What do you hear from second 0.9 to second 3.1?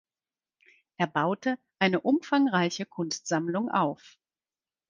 Er baute eine umfangreiche